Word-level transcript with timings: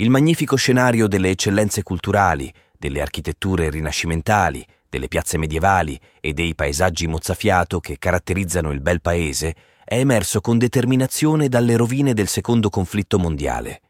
Il 0.00 0.08
magnifico 0.08 0.56
scenario 0.56 1.06
delle 1.06 1.28
eccellenze 1.28 1.82
culturali, 1.82 2.50
delle 2.78 3.02
architetture 3.02 3.68
rinascimentali, 3.68 4.64
delle 4.88 5.08
piazze 5.08 5.36
medievali 5.36 6.00
e 6.20 6.32
dei 6.32 6.54
paesaggi 6.54 7.06
mozzafiato 7.06 7.80
che 7.80 7.98
caratterizzano 7.98 8.70
il 8.70 8.80
bel 8.80 9.02
paese 9.02 9.54
è 9.84 9.98
emerso 9.98 10.40
con 10.40 10.56
determinazione 10.56 11.50
dalle 11.50 11.76
rovine 11.76 12.14
del 12.14 12.28
secondo 12.28 12.70
conflitto 12.70 13.18
mondiale. 13.18 13.82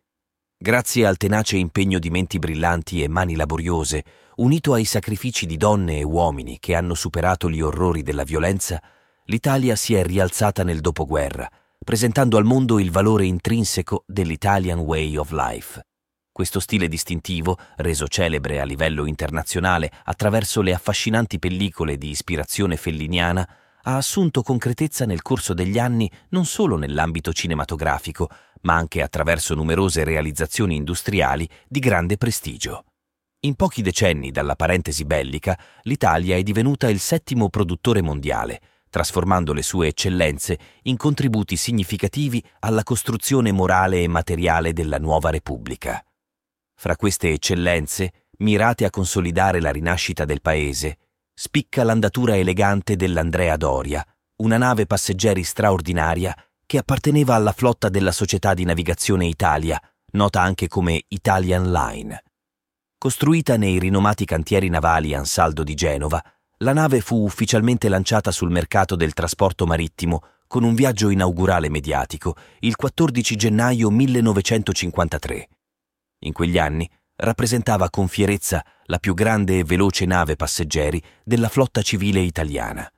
Grazie 0.58 1.06
al 1.06 1.16
tenace 1.16 1.56
impegno 1.56 2.00
di 2.00 2.10
menti 2.10 2.40
brillanti 2.40 3.04
e 3.04 3.08
mani 3.08 3.36
laboriose, 3.36 4.02
unito 4.38 4.72
ai 4.72 4.86
sacrifici 4.86 5.46
di 5.46 5.56
donne 5.56 5.98
e 5.98 6.02
uomini 6.02 6.58
che 6.58 6.74
hanno 6.74 6.94
superato 6.94 7.48
gli 7.48 7.60
orrori 7.60 8.02
della 8.02 8.24
violenza, 8.24 8.82
l'Italia 9.26 9.76
si 9.76 9.94
è 9.94 10.02
rialzata 10.02 10.64
nel 10.64 10.80
dopoguerra, 10.80 11.48
presentando 11.84 12.36
al 12.36 12.44
mondo 12.44 12.80
il 12.80 12.90
valore 12.90 13.26
intrinseco 13.26 14.02
dell'Italian 14.08 14.80
Way 14.80 15.16
of 15.16 15.30
Life. 15.30 15.80
Questo 16.40 16.60
stile 16.60 16.88
distintivo, 16.88 17.58
reso 17.76 18.08
celebre 18.08 18.62
a 18.62 18.64
livello 18.64 19.04
internazionale 19.04 19.92
attraverso 20.04 20.62
le 20.62 20.72
affascinanti 20.72 21.38
pellicole 21.38 21.98
di 21.98 22.08
ispirazione 22.08 22.78
felliniana, 22.78 23.46
ha 23.82 23.96
assunto 23.96 24.40
concretezza 24.40 25.04
nel 25.04 25.20
corso 25.20 25.52
degli 25.52 25.78
anni 25.78 26.10
non 26.30 26.46
solo 26.46 26.78
nell'ambito 26.78 27.34
cinematografico, 27.34 28.30
ma 28.62 28.74
anche 28.74 29.02
attraverso 29.02 29.54
numerose 29.54 30.02
realizzazioni 30.02 30.76
industriali 30.76 31.46
di 31.68 31.78
grande 31.78 32.16
prestigio. 32.16 32.86
In 33.40 33.54
pochi 33.54 33.82
decenni 33.82 34.30
dalla 34.30 34.56
parentesi 34.56 35.04
bellica, 35.04 35.58
l'Italia 35.82 36.36
è 36.36 36.42
divenuta 36.42 36.88
il 36.88 37.00
settimo 37.00 37.50
produttore 37.50 38.00
mondiale, 38.00 38.62
trasformando 38.88 39.52
le 39.52 39.62
sue 39.62 39.88
eccellenze 39.88 40.58
in 40.84 40.96
contributi 40.96 41.56
significativi 41.56 42.42
alla 42.60 42.82
costruzione 42.82 43.52
morale 43.52 44.02
e 44.02 44.08
materiale 44.08 44.72
della 44.72 44.96
nuova 44.96 45.28
Repubblica. 45.28 46.02
Fra 46.82 46.96
queste 46.96 47.30
eccellenze, 47.30 48.28
mirate 48.38 48.86
a 48.86 48.90
consolidare 48.90 49.60
la 49.60 49.70
rinascita 49.70 50.24
del 50.24 50.40
paese, 50.40 50.96
spicca 51.34 51.84
l'andatura 51.84 52.38
elegante 52.38 52.96
dell'Andrea 52.96 53.58
Doria, 53.58 54.02
una 54.36 54.56
nave 54.56 54.86
passeggeri 54.86 55.42
straordinaria 55.42 56.34
che 56.64 56.78
apparteneva 56.78 57.34
alla 57.34 57.52
flotta 57.52 57.90
della 57.90 58.12
Società 58.12 58.54
di 58.54 58.64
Navigazione 58.64 59.26
Italia, 59.26 59.78
nota 60.12 60.40
anche 60.40 60.68
come 60.68 61.04
Italian 61.08 61.70
Line. 61.70 62.24
Costruita 62.96 63.58
nei 63.58 63.78
rinomati 63.78 64.24
cantieri 64.24 64.70
navali 64.70 65.12
Ansaldo 65.12 65.62
di 65.62 65.74
Genova, 65.74 66.24
la 66.60 66.72
nave 66.72 67.02
fu 67.02 67.22
ufficialmente 67.24 67.90
lanciata 67.90 68.30
sul 68.30 68.50
mercato 68.50 68.96
del 68.96 69.12
trasporto 69.12 69.66
marittimo 69.66 70.22
con 70.46 70.64
un 70.64 70.74
viaggio 70.74 71.10
inaugurale 71.10 71.68
mediatico 71.68 72.36
il 72.60 72.74
14 72.74 73.36
gennaio 73.36 73.90
1953. 73.90 75.48
In 76.20 76.32
quegli 76.32 76.58
anni 76.58 76.88
rappresentava 77.16 77.88
con 77.90 78.08
fierezza 78.08 78.64
la 78.84 78.98
più 78.98 79.14
grande 79.14 79.58
e 79.58 79.64
veloce 79.64 80.04
nave 80.04 80.36
passeggeri 80.36 81.02
della 81.24 81.48
flotta 81.48 81.82
civile 81.82 82.20
italiana. 82.20 82.90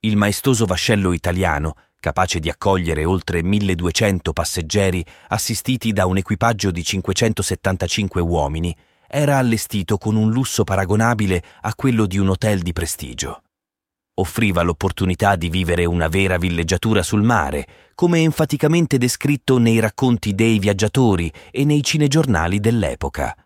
Il 0.00 0.16
maestoso 0.16 0.66
vascello 0.66 1.12
italiano, 1.12 1.74
capace 1.98 2.40
di 2.40 2.50
accogliere 2.50 3.04
oltre 3.04 3.42
1200 3.42 4.32
passeggeri 4.32 5.04
assistiti 5.28 5.92
da 5.92 6.04
un 6.04 6.18
equipaggio 6.18 6.70
di 6.70 6.84
575 6.84 8.20
uomini, 8.20 8.76
era 9.08 9.38
allestito 9.38 9.96
con 9.96 10.16
un 10.16 10.30
lusso 10.30 10.64
paragonabile 10.64 11.42
a 11.62 11.74
quello 11.74 12.04
di 12.04 12.18
un 12.18 12.28
hotel 12.28 12.60
di 12.60 12.72
prestigio. 12.72 13.43
Offriva 14.16 14.62
l'opportunità 14.62 15.34
di 15.34 15.48
vivere 15.48 15.84
una 15.86 16.06
vera 16.06 16.38
villeggiatura 16.38 17.02
sul 17.02 17.22
mare, 17.22 17.66
come 17.96 18.20
enfaticamente 18.20 18.96
descritto 18.96 19.58
nei 19.58 19.80
racconti 19.80 20.36
dei 20.36 20.60
viaggiatori 20.60 21.32
e 21.50 21.64
nei 21.64 21.82
cinegiornali 21.82 22.60
dell'epoca. 22.60 23.36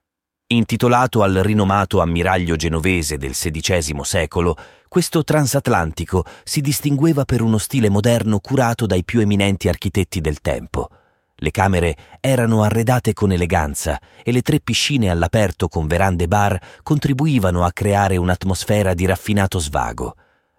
Intitolato 0.49 1.23
al 1.23 1.37
rinomato 1.37 2.03
ammiraglio 2.03 2.57
genovese 2.57 3.17
del 3.17 3.31
XVI 3.31 3.99
secolo, 4.03 4.57
questo 4.89 5.25
transatlantico 5.25 6.27
si 6.45 6.61
distingueva 6.61 7.25
per 7.25 7.41
uno 7.41 7.57
stile 7.57 7.89
moderno 7.89 8.39
curato 8.39 8.84
dai 8.84 9.05
più 9.05 9.21
eminenti 9.21 9.69
architetti 9.69 10.21
del 10.21 10.43
tempo. 10.43 10.91
Le 11.34 11.51
camere 11.51 11.97
erano 12.21 12.62
arredate 12.62 13.15
con 13.15 13.33
eleganza 13.33 13.99
e 14.23 14.33
le 14.33 14.43
tre 14.43 14.61
piscine 14.61 15.09
all'aperto 15.09 15.69
con 15.69 15.87
verande 15.87 16.28
bar 16.28 16.61
contribuivano 16.83 17.65
a 17.65 17.73
creare 17.73 18.19
un'atmosfera 18.19 18.93
di 18.93 19.07
raffinato 19.07 19.59
svago 19.59 20.15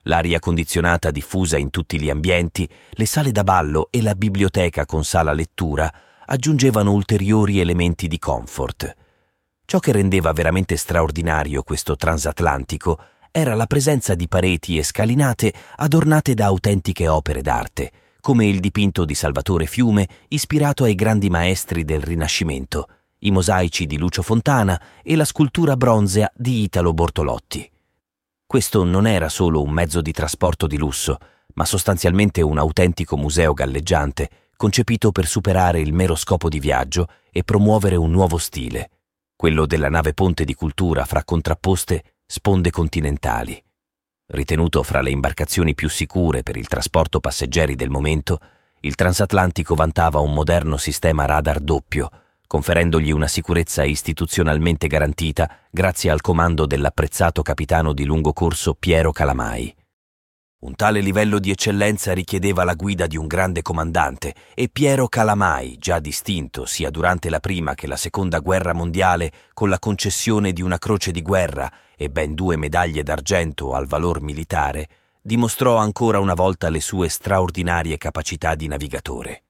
l'aria 0.10 0.40
condizionata 0.40 1.12
diffusa 1.12 1.58
in 1.58 1.70
tutti 1.70 2.02
gli 2.02 2.10
ambienti, 2.10 2.68
le 2.90 3.06
sale 3.06 3.32
da 3.32 3.44
ballo 3.44 3.88
e 3.92 4.02
la 4.02 4.16
biblioteca 4.16 4.86
con 4.86 5.06
sala 5.06 5.32
lettura 5.32 5.90
aggiungevano 6.26 6.92
ulteriori 6.92 7.60
elementi 7.60 8.08
di 8.08 8.20
comfort. 8.20 8.94
Ciò 9.64 9.80
che 9.80 9.92
rendeva 9.92 10.34
veramente 10.34 10.76
straordinario 10.76 11.64
questo 11.64 11.96
transatlantico 11.96 13.00
era 13.32 13.54
la 13.54 13.68
presenza 13.68 14.16
di 14.16 14.28
pareti 14.28 14.78
e 14.78 14.84
scalinate 14.84 15.54
adornate 15.78 16.34
da 16.34 16.48
autentiche 16.48 17.08
opere 17.08 17.42
d'arte, 17.42 17.92
come 18.20 18.48
il 18.48 18.60
dipinto 18.60 19.06
di 19.06 19.14
Salvatore 19.14 19.68
Fiume 19.68 20.08
ispirato 20.30 20.84
ai 20.84 20.96
grandi 20.96 21.30
maestri 21.30 21.86
del 21.86 22.02
Rinascimento, 22.02 22.88
i 23.20 23.32
mosaici 23.32 23.86
di 23.86 23.98
Lucio 23.98 24.24
Fontana 24.24 24.82
e 25.04 25.16
la 25.16 25.26
scultura 25.26 25.78
bronzea 25.78 26.32
di 26.36 26.64
Italo 26.64 26.94
Bortolotti. 26.94 27.70
Questo 28.52 28.84
non 28.84 29.06
era 29.06 29.30
solo 29.30 29.62
un 29.62 29.70
mezzo 29.70 30.02
di 30.02 30.12
trasporto 30.12 30.66
di 30.66 30.76
lusso, 30.76 31.20
ma 31.54 31.66
sostanzialmente 31.66 32.42
un 32.42 32.58
autentico 32.58 33.16
museo 33.16 33.54
galleggiante, 33.54 34.28
concepito 34.56 35.12
per 35.12 35.28
superare 35.28 35.80
il 35.82 35.94
mero 35.94 36.16
scopo 36.16 36.50
di 36.50 36.60
viaggio 36.60 37.10
e 37.32 37.44
promuovere 37.44 37.96
un 37.96 38.10
nuovo 38.10 38.40
stile, 38.40 38.90
quello 39.36 39.68
della 39.68 39.90
nave 39.90 40.16
ponte 40.16 40.46
di 40.46 40.56
cultura 40.56 41.06
fra 41.06 41.24
contrapposte 41.24 42.22
sponde 42.26 42.72
continentali. 42.72 43.64
Ritenuto 44.26 44.82
fra 44.82 45.02
le 45.02 45.12
imbarcazioni 45.12 45.76
più 45.76 45.88
sicure 45.88 46.42
per 46.42 46.58
il 46.58 46.68
trasporto 46.68 47.20
passeggeri 47.20 47.76
del 47.76 47.92
momento, 47.92 48.40
il 48.80 48.96
transatlantico 48.96 49.76
vantava 49.76 50.22
un 50.22 50.34
moderno 50.34 50.78
sistema 50.78 51.26
radar 51.26 51.60
doppio, 51.60 52.10
conferendogli 52.50 53.12
una 53.12 53.28
sicurezza 53.28 53.84
istituzionalmente 53.84 54.88
garantita 54.88 55.68
grazie 55.70 56.10
al 56.10 56.20
comando 56.20 56.66
dell'apprezzato 56.66 57.44
capitano 57.44 57.94
di 57.94 58.06
lungo 58.06 58.34
corso 58.34 58.74
Piero 58.74 59.12
Calamai. 59.12 59.72
Un 60.62 60.74
tale 60.74 61.00
livello 61.02 61.38
di 61.38 61.52
eccellenza 61.52 62.12
richiedeva 62.12 62.64
la 62.64 62.74
guida 62.74 63.06
di 63.06 63.18
un 63.18 63.28
grande 63.28 63.62
comandante 63.62 64.34
e 64.56 64.68
Piero 64.68 65.08
Calamai, 65.08 65.78
già 65.78 66.00
distinto 66.00 66.66
sia 66.66 66.90
durante 66.90 67.30
la 67.30 67.40
prima 67.40 67.76
che 67.76 67.86
la 67.86 67.96
seconda 67.96 68.40
guerra 68.40 68.74
mondiale 68.74 69.32
con 69.54 69.70
la 69.70 69.78
concessione 69.78 70.52
di 70.52 70.64
una 70.64 70.80
croce 70.80 71.12
di 71.12 71.22
guerra 71.22 71.72
e 71.96 72.10
ben 72.10 72.34
due 72.34 72.58
medaglie 72.58 73.04
d'argento 73.04 73.76
al 73.76 73.86
valor 73.86 74.22
militare, 74.22 74.88
dimostrò 75.22 75.76
ancora 75.76 76.18
una 76.18 76.34
volta 76.34 76.70
le 76.70 76.82
sue 76.82 77.10
straordinarie 77.10 78.00
capacità 78.00 78.56
di 78.56 78.68
navigatore. 78.68 79.44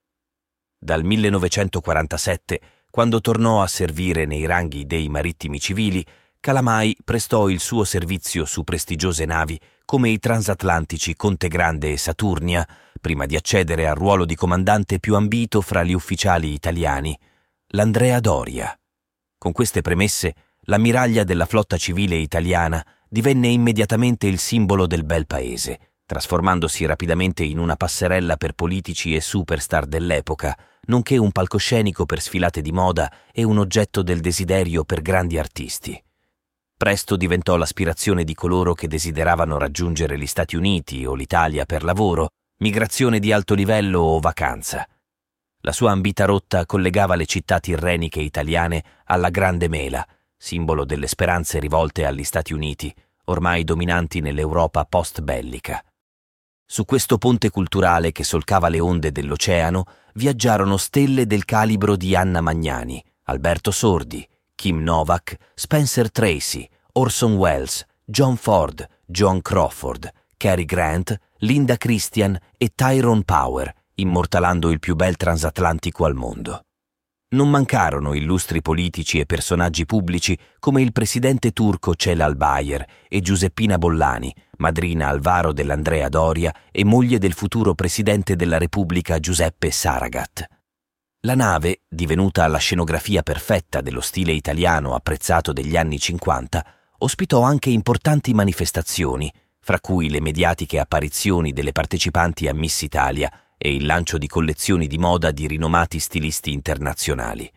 Dal 0.82 1.02
1947 1.02 2.60
quando 2.90 3.20
tornò 3.20 3.62
a 3.62 3.66
servire 3.66 4.26
nei 4.26 4.46
ranghi 4.46 4.84
dei 4.84 5.08
marittimi 5.08 5.60
civili, 5.60 6.04
Calamai 6.40 6.96
prestò 7.04 7.48
il 7.48 7.60
suo 7.60 7.84
servizio 7.84 8.44
su 8.44 8.64
prestigiose 8.64 9.24
navi 9.26 9.60
come 9.84 10.08
i 10.08 10.18
transatlantici 10.18 11.14
Conte 11.14 11.48
Grande 11.48 11.92
e 11.92 11.96
Saturnia, 11.96 12.66
prima 13.00 13.26
di 13.26 13.36
accedere 13.36 13.88
al 13.88 13.96
ruolo 13.96 14.24
di 14.24 14.34
comandante 14.34 14.98
più 15.00 15.16
ambito 15.16 15.60
fra 15.60 15.82
gli 15.82 15.92
ufficiali 15.92 16.52
italiani, 16.52 17.16
l'Andrea 17.68 18.20
Doria. 18.20 18.78
Con 19.36 19.52
queste 19.52 19.80
premesse, 19.80 20.34
l'ammiraglia 20.62 21.24
della 21.24 21.46
flotta 21.46 21.76
civile 21.76 22.16
italiana 22.16 22.84
divenne 23.08 23.48
immediatamente 23.48 24.26
il 24.26 24.38
simbolo 24.38 24.86
del 24.86 25.04
bel 25.04 25.26
paese, 25.26 25.94
trasformandosi 26.06 26.86
rapidamente 26.86 27.44
in 27.44 27.58
una 27.58 27.76
passerella 27.76 28.36
per 28.36 28.52
politici 28.52 29.14
e 29.14 29.20
superstar 29.20 29.86
dell'epoca, 29.86 30.56
nonché 30.90 31.16
un 31.16 31.30
palcoscenico 31.30 32.04
per 32.04 32.20
sfilate 32.20 32.60
di 32.60 32.72
moda 32.72 33.10
e 33.32 33.44
un 33.44 33.58
oggetto 33.58 34.02
del 34.02 34.20
desiderio 34.20 34.84
per 34.84 35.00
grandi 35.00 35.38
artisti. 35.38 36.02
Presto 36.76 37.16
diventò 37.16 37.56
l'aspirazione 37.56 38.24
di 38.24 38.34
coloro 38.34 38.74
che 38.74 38.88
desideravano 38.88 39.56
raggiungere 39.56 40.18
gli 40.18 40.26
Stati 40.26 40.56
Uniti 40.56 41.06
o 41.06 41.14
l'Italia 41.14 41.64
per 41.64 41.84
lavoro, 41.84 42.30
migrazione 42.58 43.20
di 43.20 43.30
alto 43.32 43.54
livello 43.54 44.00
o 44.00 44.18
vacanza. 44.18 44.86
La 45.60 45.72
sua 45.72 45.92
ambita 45.92 46.24
rotta 46.24 46.66
collegava 46.66 47.14
le 47.14 47.26
città 47.26 47.60
tirreniche 47.60 48.20
italiane 48.20 48.82
alla 49.04 49.30
Grande 49.30 49.68
Mela, 49.68 50.04
simbolo 50.36 50.84
delle 50.84 51.06
speranze 51.06 51.60
rivolte 51.60 52.04
agli 52.04 52.24
Stati 52.24 52.52
Uniti, 52.52 52.92
ormai 53.26 53.62
dominanti 53.62 54.20
nell'Europa 54.20 54.84
post-bellica. 54.86 55.84
Su 56.72 56.84
questo 56.84 57.18
ponte 57.18 57.50
culturale 57.50 58.12
che 58.12 58.22
solcava 58.22 58.68
le 58.68 58.78
onde 58.78 59.10
dell'oceano 59.10 59.86
viaggiarono 60.14 60.76
stelle 60.76 61.26
del 61.26 61.44
calibro 61.44 61.96
di 61.96 62.14
Anna 62.14 62.40
Magnani, 62.40 63.04
Alberto 63.24 63.72
Sordi, 63.72 64.24
Kim 64.54 64.80
Novak, 64.80 65.36
Spencer 65.52 66.12
Tracy, 66.12 66.68
Orson 66.92 67.34
Welles, 67.34 67.84
John 68.04 68.36
Ford, 68.36 68.86
John 69.04 69.42
Crawford, 69.42 70.12
Cary 70.36 70.64
Grant, 70.64 71.18
Linda 71.38 71.76
Christian 71.76 72.38
e 72.56 72.70
Tyrone 72.72 73.24
Power, 73.24 73.74
immortalando 73.94 74.70
il 74.70 74.78
più 74.78 74.94
bel 74.94 75.16
transatlantico 75.16 76.04
al 76.04 76.14
mondo. 76.14 76.66
Non 77.32 77.48
mancarono 77.48 78.14
illustri 78.14 78.60
politici 78.60 79.20
e 79.20 79.24
personaggi 79.24 79.86
pubblici 79.86 80.36
come 80.58 80.82
il 80.82 80.90
presidente 80.90 81.52
turco 81.52 81.94
Celal 81.94 82.34
Bayer 82.34 82.84
e 83.08 83.20
Giuseppina 83.20 83.78
Bollani, 83.78 84.34
madrina 84.56 85.06
Alvaro 85.06 85.52
dell'Andrea 85.52 86.08
Doria 86.08 86.52
e 86.72 86.82
moglie 86.82 87.18
del 87.18 87.34
futuro 87.34 87.74
presidente 87.74 88.34
della 88.34 88.58
Repubblica 88.58 89.20
Giuseppe 89.20 89.70
Saragat. 89.70 90.44
La 91.20 91.36
nave, 91.36 91.82
divenuta 91.88 92.48
la 92.48 92.58
scenografia 92.58 93.22
perfetta 93.22 93.80
dello 93.80 94.00
stile 94.00 94.32
italiano 94.32 94.96
apprezzato 94.96 95.52
degli 95.52 95.76
anni 95.76 96.00
50, 96.00 96.66
ospitò 96.98 97.42
anche 97.42 97.70
importanti 97.70 98.34
manifestazioni, 98.34 99.32
fra 99.60 99.78
cui 99.78 100.10
le 100.10 100.20
mediatiche 100.20 100.80
apparizioni 100.80 101.52
delle 101.52 101.70
partecipanti 101.70 102.48
a 102.48 102.54
Miss 102.54 102.82
Italia 102.82 103.30
e 103.62 103.74
il 103.74 103.84
lancio 103.84 104.16
di 104.16 104.26
collezioni 104.26 104.86
di 104.86 104.96
moda 104.96 105.32
di 105.32 105.46
rinomati 105.46 105.98
stilisti 105.98 106.50
internazionali. 106.50 107.52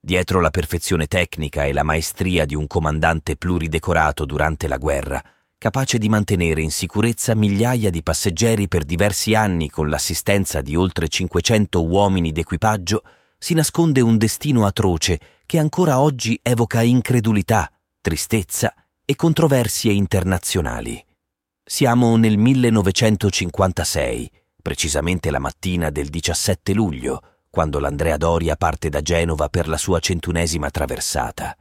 Dietro 0.00 0.40
la 0.40 0.50
perfezione 0.50 1.08
tecnica 1.08 1.64
e 1.64 1.72
la 1.72 1.82
maestria 1.82 2.46
di 2.46 2.54
un 2.54 2.68
comandante 2.68 3.34
pluridecorato 3.34 4.24
durante 4.24 4.68
la 4.68 4.76
guerra, 4.76 5.20
capace 5.58 5.98
di 5.98 6.08
mantenere 6.08 6.62
in 6.62 6.70
sicurezza 6.70 7.34
migliaia 7.34 7.90
di 7.90 8.00
passeggeri 8.00 8.68
per 8.68 8.84
diversi 8.84 9.34
anni 9.34 9.68
con 9.68 9.88
l'assistenza 9.88 10.60
di 10.60 10.76
oltre 10.76 11.08
500 11.08 11.84
uomini 11.84 12.30
d'equipaggio, 12.30 13.02
si 13.36 13.54
nasconde 13.54 14.00
un 14.00 14.18
destino 14.18 14.66
atroce 14.66 15.18
che 15.46 15.58
ancora 15.58 15.98
oggi 15.98 16.38
evoca 16.44 16.80
incredulità, 16.82 17.68
tristezza 18.00 18.72
e 19.04 19.16
controversie 19.16 19.90
internazionali. 19.90 21.04
Siamo 21.64 22.16
nel 22.16 22.38
1956 22.38 24.30
precisamente 24.70 25.32
la 25.32 25.40
mattina 25.40 25.90
del 25.90 26.10
17 26.10 26.74
luglio, 26.74 27.22
quando 27.50 27.80
l'Andrea 27.80 28.16
Doria 28.16 28.54
parte 28.54 28.88
da 28.88 29.02
Genova 29.02 29.48
per 29.48 29.66
la 29.66 29.76
sua 29.76 29.98
centunesima 29.98 30.70
traversata. 30.70 31.56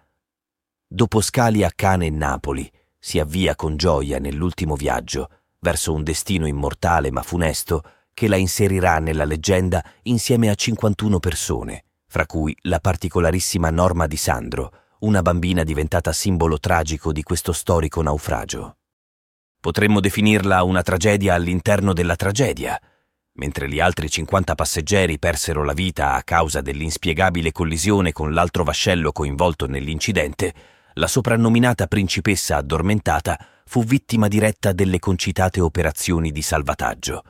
Dopo 0.88 1.20
scali 1.20 1.64
a 1.64 1.72
Cane 1.74 2.06
e 2.06 2.10
Napoli, 2.12 2.72
si 3.00 3.18
avvia 3.18 3.56
con 3.56 3.78
gioia 3.78 4.20
nell'ultimo 4.20 4.76
viaggio 4.76 5.28
verso 5.58 5.92
un 5.92 6.04
destino 6.04 6.46
immortale 6.46 7.10
ma 7.10 7.24
funesto 7.24 7.82
che 8.14 8.28
la 8.28 8.36
inserirà 8.36 9.00
nella 9.00 9.26
leggenda 9.26 9.84
insieme 10.04 10.52
a 10.52 10.54
51 10.54 11.18
persone, 11.18 11.86
fra 12.06 12.28
cui 12.28 12.56
la 12.62 12.80
particolarissima 12.80 13.72
Norma 13.72 14.06
di 14.06 14.18
Sandro, 14.18 14.72
una 15.00 15.24
bambina 15.24 15.64
diventata 15.64 16.14
simbolo 16.14 16.60
tragico 16.60 17.12
di 17.12 17.24
questo 17.24 17.54
storico 17.54 18.04
naufragio. 18.04 18.78
Potremmo 19.60 20.00
definirla 20.00 20.62
una 20.62 20.84
tragedia 20.84 21.34
all'interno 21.34 21.92
della 21.94 22.16
tragedia, 22.16 22.80
mentre 23.40 23.70
gli 23.70 23.80
altri 23.80 24.10
50 24.10 24.54
passeggeri 24.54 25.18
persero 25.18 25.64
la 25.64 25.72
vita 25.72 26.14
a 26.14 26.24
causa 26.24 26.60
dell'inspiegabile 26.60 27.54
collisione 27.54 28.12
con 28.12 28.34
l'altro 28.34 28.66
vascello 28.66 29.14
coinvolto 29.14 29.66
nell'incidente, 29.66 30.54
la 30.96 31.08
soprannominata 31.08 31.88
principessa 31.88 32.58
addormentata 32.58 33.40
fu 33.66 33.86
vittima 33.86 34.28
diretta 34.28 34.74
delle 34.74 35.00
concitate 35.00 35.62
operazioni 35.62 36.32
di 36.32 36.42
salvataggio. 36.42 37.24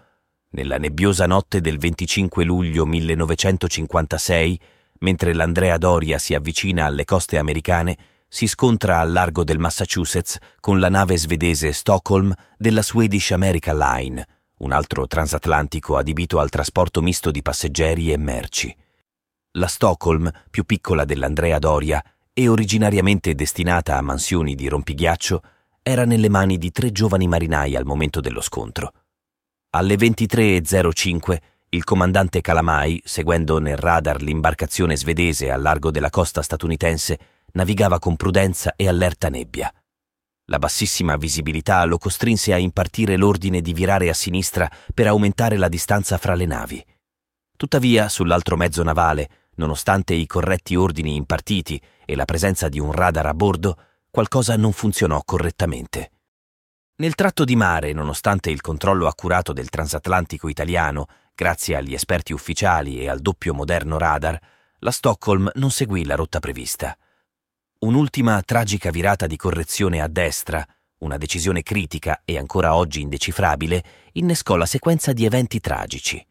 Nella 0.52 0.80
nebbiosa 0.80 1.28
notte 1.28 1.62
del 1.62 1.78
25 1.78 2.44
luglio 2.44 2.88
1956, 2.88 4.60
mentre 5.02 5.36
l'Andrea 5.36 5.78
Doria 5.78 6.18
si 6.18 6.34
avvicina 6.34 6.86
alle 6.86 7.06
coste 7.06 7.38
americane, 7.38 7.96
si 8.28 8.48
scontra 8.48 9.00
al 9.00 9.12
largo 9.12 9.44
del 9.44 9.60
Massachusetts 9.60 10.40
con 10.60 10.80
la 10.80 10.90
nave 10.90 11.18
svedese 11.18 11.72
Stockholm 11.72 12.34
della 12.58 12.82
Swedish 12.82 13.30
America 13.30 13.74
Line, 13.74 14.26
un 14.60 14.72
altro 14.72 15.08
transatlantico 15.08 15.98
adibito 15.98 16.40
al 16.40 16.50
trasporto 16.50 17.02
misto 17.02 17.32
di 17.32 17.42
passeggeri 17.42 18.12
e 18.12 18.18
merci. 18.18 18.76
La 19.54 19.68
Stockholm, 19.68 20.30
più 20.50 20.64
piccola 20.64 21.06
dell'Andrea 21.06 21.60
Doria 21.60 22.04
e 22.34 22.48
originariamente 22.48 23.36
destinata 23.36 23.98
a 23.98 24.02
mansioni 24.02 24.56
di 24.56 24.68
rompighiaccio, 24.68 25.42
era 25.82 26.06
nelle 26.06 26.30
mani 26.30 26.58
di 26.58 26.72
tre 26.72 26.92
giovani 26.92 27.28
marinai 27.28 27.76
al 27.76 27.86
momento 27.86 28.20
dello 28.20 28.42
scontro. 28.42 28.94
Alle 29.72 29.96
23.05 29.96 31.38
il 31.72 31.84
comandante 31.84 32.42
Calamai, 32.42 33.00
seguendo 33.06 33.60
nel 33.60 33.78
radar 33.78 34.24
l'imbarcazione 34.24 34.98
svedese 34.98 35.52
al 35.52 35.62
largo 35.62 35.92
della 35.92 36.10
costa 36.10 36.42
statunitense, 36.42 37.20
navigava 37.54 38.00
con 38.00 38.16
prudenza 38.16 38.74
e 38.76 38.88
allerta 38.88 39.30
nebbia. 39.30 39.72
La 40.50 40.58
bassissima 40.58 41.16
visibilità 41.16 41.84
lo 41.86 42.00
costrinse 42.00 42.54
a 42.54 42.58
impartire 42.58 43.18
l'ordine 43.18 43.62
di 43.62 43.72
virare 43.72 44.10
a 44.10 44.16
sinistra 44.16 44.68
per 44.96 45.06
aumentare 45.06 45.58
la 45.58 45.70
distanza 45.70 46.18
fra 46.18 46.34
le 46.34 46.48
navi. 46.48 46.84
Tuttavia, 47.56 48.10
sull'altro 48.10 48.58
mezzo 48.58 48.82
navale, 48.82 49.30
nonostante 49.58 50.16
i 50.16 50.26
corretti 50.26 50.76
ordini 50.76 51.16
impartiti 51.16 51.80
e 52.04 52.16
la 52.16 52.26
presenza 52.26 52.68
di 52.68 52.80
un 52.80 52.92
radar 52.92 53.28
a 53.28 53.34
bordo, 53.36 53.78
qualcosa 54.10 54.56
non 54.58 54.72
funzionò 54.72 55.22
correttamente. 55.24 56.12
Nel 56.96 57.14
tratto 57.14 57.44
di 57.44 57.56
mare, 57.56 57.94
nonostante 57.94 58.50
il 58.50 58.62
controllo 58.62 59.06
accurato 59.06 59.54
del 59.54 59.70
transatlantico 59.70 60.48
italiano, 60.48 61.06
grazie 61.36 61.76
agli 61.76 61.94
esperti 61.94 62.34
ufficiali 62.34 63.00
e 63.00 63.08
al 63.08 63.20
doppio 63.20 63.54
moderno 63.54 64.00
radar, 64.00 64.40
la 64.80 64.92
Stockholm 64.92 65.52
non 65.56 65.70
seguì 65.70 66.06
la 66.06 66.16
rotta 66.16 66.40
prevista. 66.40 66.98
Un'ultima 67.82 68.42
tragica 68.44 68.90
virata 68.90 69.26
di 69.26 69.38
correzione 69.38 70.02
a 70.02 70.10
destra, 70.10 70.68
una 70.98 71.16
decisione 71.16 71.64
critica 71.64 72.24
e 72.26 72.38
ancora 72.38 72.76
oggi 72.76 73.00
indecifrabile, 73.00 73.82
innescò 74.14 74.58
la 74.58 74.66
sequenza 74.66 75.14
di 75.14 75.24
eventi 75.24 75.62
tragici. 75.62 76.22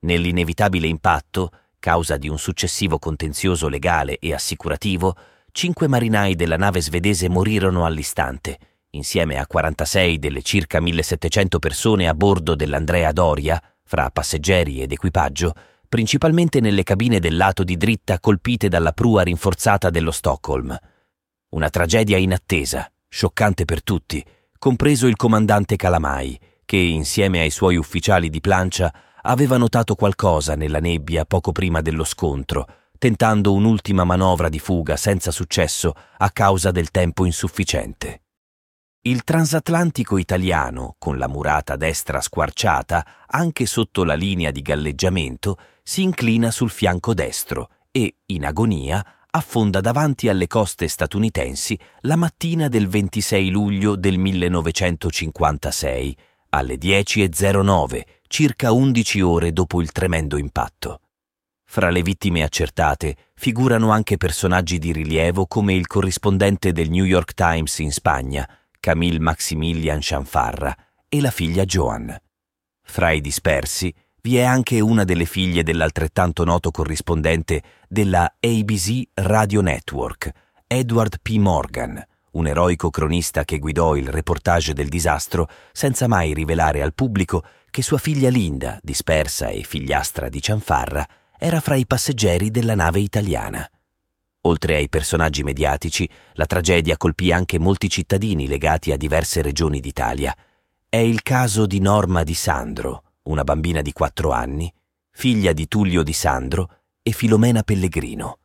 Nell'inevitabile 0.00 0.86
impatto, 0.86 1.50
causa 1.78 2.16
di 2.16 2.30
un 2.30 2.38
successivo 2.38 2.98
contenzioso 2.98 3.68
legale 3.68 4.18
e 4.18 4.32
assicurativo, 4.32 5.14
cinque 5.52 5.88
marinai 5.88 6.36
della 6.36 6.56
nave 6.56 6.80
svedese 6.80 7.28
morirono 7.28 7.84
all'istante, 7.84 8.58
insieme 8.92 9.36
a 9.36 9.46
46 9.46 10.18
delle 10.18 10.40
circa 10.40 10.80
1700 10.80 11.58
persone 11.58 12.08
a 12.08 12.14
bordo 12.14 12.54
dell'Andrea 12.54 13.12
Doria, 13.12 13.62
fra 13.84 14.08
passeggeri 14.08 14.80
ed 14.80 14.92
equipaggio, 14.92 15.52
principalmente 15.86 16.60
nelle 16.60 16.82
cabine 16.82 17.20
del 17.20 17.36
lato 17.36 17.62
di 17.62 17.76
dritta 17.76 18.18
colpite 18.20 18.68
dalla 18.68 18.92
prua 18.92 19.22
rinforzata 19.22 19.90
dello 19.90 20.10
Stockholm. 20.10 20.74
Una 21.54 21.70
tragedia 21.70 22.16
inattesa, 22.16 22.90
scioccante 23.08 23.64
per 23.64 23.84
tutti, 23.84 24.24
compreso 24.58 25.06
il 25.06 25.14
comandante 25.14 25.76
Calamai, 25.76 26.36
che 26.64 26.76
insieme 26.76 27.38
ai 27.38 27.50
suoi 27.50 27.76
ufficiali 27.76 28.28
di 28.28 28.40
plancia 28.40 28.92
aveva 29.22 29.56
notato 29.56 29.94
qualcosa 29.94 30.56
nella 30.56 30.80
nebbia 30.80 31.24
poco 31.24 31.52
prima 31.52 31.80
dello 31.80 32.02
scontro, 32.02 32.66
tentando 32.98 33.52
un'ultima 33.52 34.02
manovra 34.02 34.48
di 34.48 34.58
fuga 34.58 34.96
senza 34.96 35.30
successo 35.30 35.94
a 36.16 36.28
causa 36.30 36.72
del 36.72 36.90
tempo 36.90 37.24
insufficiente. 37.24 38.22
Il 39.02 39.22
transatlantico 39.22 40.18
italiano, 40.18 40.96
con 40.98 41.18
la 41.18 41.28
murata 41.28 41.76
destra 41.76 42.20
squarciata, 42.20 43.06
anche 43.28 43.66
sotto 43.66 44.02
la 44.02 44.14
linea 44.14 44.50
di 44.50 44.60
galleggiamento, 44.60 45.56
si 45.84 46.02
inclina 46.02 46.50
sul 46.50 46.70
fianco 46.70 47.14
destro 47.14 47.68
e, 47.92 48.16
in 48.26 48.44
agonia, 48.44 49.06
affonda 49.36 49.80
davanti 49.80 50.28
alle 50.28 50.46
coste 50.46 50.86
statunitensi 50.86 51.78
la 52.02 52.14
mattina 52.16 52.68
del 52.68 52.86
26 52.86 53.50
luglio 53.50 53.96
del 53.96 54.16
1956, 54.18 56.16
alle 56.50 56.76
10.09, 56.76 58.02
circa 58.28 58.70
11 58.70 59.20
ore 59.20 59.52
dopo 59.52 59.80
il 59.80 59.90
tremendo 59.90 60.36
impatto. 60.36 61.00
Fra 61.66 61.90
le 61.90 62.02
vittime 62.02 62.44
accertate 62.44 63.16
figurano 63.34 63.90
anche 63.90 64.16
personaggi 64.16 64.78
di 64.78 64.92
rilievo 64.92 65.46
come 65.46 65.74
il 65.74 65.88
corrispondente 65.88 66.70
del 66.70 66.90
New 66.90 67.04
York 67.04 67.34
Times 67.34 67.78
in 67.80 67.90
Spagna, 67.90 68.48
Camille 68.78 69.18
Maximilian 69.18 70.00
Cianfarra, 70.00 70.76
e 71.08 71.20
la 71.20 71.32
figlia 71.32 71.64
Joan. 71.64 72.16
Fra 72.82 73.10
i 73.10 73.20
dispersi 73.20 73.92
vi 74.24 74.38
è 74.38 74.42
anche 74.42 74.80
una 74.80 75.04
delle 75.04 75.26
figlie 75.26 75.62
dell'altrettanto 75.62 76.44
noto 76.44 76.70
corrispondente 76.70 77.62
della 77.86 78.36
ABC 78.40 79.02
Radio 79.12 79.60
Network, 79.60 80.30
Edward 80.66 81.18
P. 81.20 81.36
Morgan, 81.36 82.02
un 82.32 82.46
eroico 82.46 82.88
cronista 82.88 83.44
che 83.44 83.58
guidò 83.58 83.94
il 83.96 84.08
reportage 84.08 84.72
del 84.72 84.88
disastro 84.88 85.46
senza 85.72 86.08
mai 86.08 86.32
rivelare 86.32 86.80
al 86.80 86.94
pubblico 86.94 87.44
che 87.70 87.82
sua 87.82 87.98
figlia 87.98 88.30
Linda, 88.30 88.78
dispersa 88.80 89.48
e 89.48 89.62
figliastra 89.62 90.30
di 90.30 90.40
Cianfarra, 90.40 91.06
era 91.38 91.60
fra 91.60 91.74
i 91.74 91.86
passeggeri 91.86 92.50
della 92.50 92.74
nave 92.74 93.00
italiana. 93.00 93.68
Oltre 94.46 94.76
ai 94.76 94.88
personaggi 94.88 95.42
mediatici, 95.42 96.08
la 96.34 96.46
tragedia 96.46 96.96
colpì 96.96 97.30
anche 97.30 97.58
molti 97.58 97.90
cittadini 97.90 98.46
legati 98.46 98.90
a 98.90 98.96
diverse 98.96 99.42
regioni 99.42 99.80
d'Italia. 99.80 100.34
È 100.88 100.96
il 100.96 101.20
caso 101.22 101.66
di 101.66 101.80
Norma 101.80 102.22
di 102.22 102.34
Sandro, 102.34 103.03
una 103.24 103.44
bambina 103.44 103.80
di 103.80 103.92
quattro 103.92 104.32
anni, 104.32 104.72
figlia 105.10 105.52
di 105.52 105.66
Tullio 105.66 106.02
di 106.02 106.12
Sandro 106.12 106.80
e 107.02 107.12
Filomena 107.12 107.62
Pellegrino. 107.62 108.38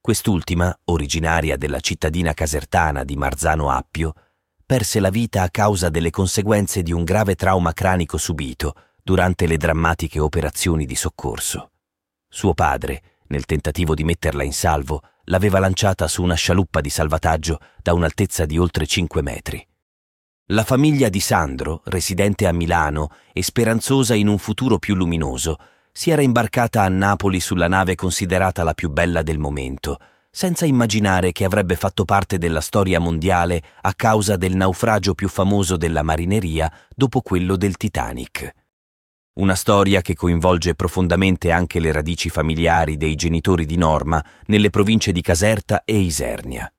Quest'ultima, 0.00 0.76
originaria 0.84 1.56
della 1.56 1.80
cittadina 1.80 2.32
casertana 2.32 3.04
di 3.04 3.16
Marzano 3.16 3.70
Appio, 3.70 4.14
perse 4.64 5.00
la 5.00 5.10
vita 5.10 5.42
a 5.42 5.50
causa 5.50 5.90
delle 5.90 6.10
conseguenze 6.10 6.82
di 6.82 6.92
un 6.92 7.04
grave 7.04 7.34
trauma 7.34 7.72
cranico 7.72 8.16
subito 8.16 8.74
durante 9.02 9.46
le 9.46 9.56
drammatiche 9.56 10.20
operazioni 10.20 10.86
di 10.86 10.94
soccorso. 10.94 11.72
Suo 12.28 12.54
padre, 12.54 13.02
nel 13.28 13.44
tentativo 13.44 13.94
di 13.94 14.04
metterla 14.04 14.42
in 14.42 14.52
salvo, 14.52 15.02
l'aveva 15.24 15.58
lanciata 15.58 16.08
su 16.08 16.22
una 16.22 16.34
scialuppa 16.34 16.80
di 16.80 16.90
salvataggio 16.90 17.60
da 17.82 17.92
un'altezza 17.92 18.46
di 18.46 18.56
oltre 18.56 18.86
5 18.86 19.22
metri. 19.22 19.66
La 20.50 20.64
famiglia 20.64 21.10
di 21.10 21.20
Sandro, 21.20 21.82
residente 21.84 22.46
a 22.46 22.52
Milano 22.52 23.10
e 23.34 23.42
speranzosa 23.42 24.14
in 24.14 24.28
un 24.28 24.38
futuro 24.38 24.78
più 24.78 24.94
luminoso, 24.94 25.58
si 25.92 26.10
era 26.10 26.22
imbarcata 26.22 26.82
a 26.82 26.88
Napoli 26.88 27.38
sulla 27.38 27.68
nave 27.68 27.94
considerata 27.94 28.62
la 28.62 28.72
più 28.72 28.88
bella 28.88 29.22
del 29.22 29.36
momento, 29.36 29.98
senza 30.30 30.64
immaginare 30.64 31.32
che 31.32 31.44
avrebbe 31.44 31.76
fatto 31.76 32.06
parte 32.06 32.38
della 32.38 32.62
storia 32.62 32.98
mondiale 32.98 33.62
a 33.82 33.92
causa 33.92 34.36
del 34.36 34.56
naufragio 34.56 35.12
più 35.12 35.28
famoso 35.28 35.76
della 35.76 36.02
marineria 36.02 36.72
dopo 36.96 37.20
quello 37.20 37.56
del 37.56 37.76
Titanic. 37.76 38.50
Una 39.40 39.54
storia 39.54 40.00
che 40.00 40.14
coinvolge 40.14 40.74
profondamente 40.74 41.50
anche 41.50 41.78
le 41.78 41.92
radici 41.92 42.30
familiari 42.30 42.96
dei 42.96 43.16
genitori 43.16 43.66
di 43.66 43.76
Norma 43.76 44.24
nelle 44.46 44.70
province 44.70 45.12
di 45.12 45.20
Caserta 45.20 45.82
e 45.84 45.98
Isernia. 45.98 46.72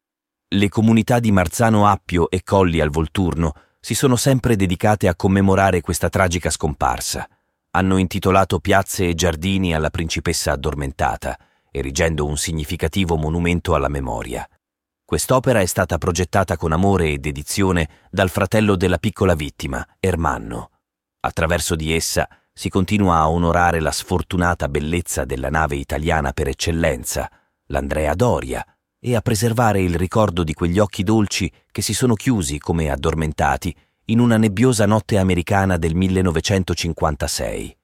Le 0.51 0.68
comunità 0.68 1.20
di 1.20 1.32
Marzano 1.32 1.86
Appio 1.86 2.27
e 2.27 2.41
Colli 2.41 2.79
al 2.79 2.89
Volturno 2.89 3.53
si 3.79 3.94
sono 3.94 4.15
sempre 4.15 4.56
dedicate 4.56 5.08
a 5.08 5.13
commemorare 5.15 5.79
questa 5.79 6.10
tragica 6.10 6.50
scomparsa. 6.50 7.29
Hanno 7.70 7.98
intitolato 7.98 8.58
piazze 8.58 9.08
e 9.08 9.13
giardini 9.13 9.75
alla 9.75 9.91
principessa 9.91 10.53
addormentata, 10.53 11.38
erigendo 11.70 12.25
un 12.25 12.36
significativo 12.36 13.15
monumento 13.15 13.75
alla 13.75 13.89
memoria. 13.89 14.50
Quest'opera 15.06 15.60
è 15.62 15.68
stata 15.68 16.00
progettata 16.00 16.58
con 16.58 16.72
amore 16.72 17.12
e 17.12 17.20
dedizione 17.20 17.88
dal 18.10 18.32
fratello 18.32 18.75
della 18.75 18.98
piccola 18.98 19.36
vittima, 19.36 19.86
Ermanno. 20.00 20.72
Attraverso 21.20 21.75
di 21.75 21.94
essa 21.94 22.27
si 22.51 22.70
continua 22.70 23.18
a 23.18 23.29
onorare 23.29 23.79
la 23.79 23.91
sfortunata 23.91 24.68
bellezza 24.68 25.25
della 25.25 25.51
nave 25.51 25.75
italiana 25.75 26.32
per 26.32 26.48
eccellenza, 26.48 27.29
l'Andrea 27.68 28.15
Doria, 28.15 28.65
e 29.00 29.15
a 29.15 29.22
preservare 29.22 29.82
il 29.82 29.96
ricordo 29.96 30.44
di 30.44 30.53
quegli 30.53 30.79
occhi 30.79 31.03
dolci 31.03 31.51
che 31.72 31.82
si 31.82 31.94
sono 31.94 32.15
chiusi 32.15 32.58
come 32.60 32.89
addormentati 32.89 33.75
in 34.06 34.20
una 34.20 34.38
nebbiosa 34.38 34.86
notte 34.86 35.18
americana 35.18 35.77
del 35.77 35.96
1956. 35.96 37.78